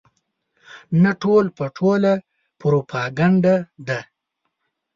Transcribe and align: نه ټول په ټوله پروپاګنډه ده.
نه 1.01 1.11
ټول 1.21 1.45
په 1.57 1.65
ټوله 1.77 2.13
پروپاګنډه 2.59 3.55
ده. 3.87 3.99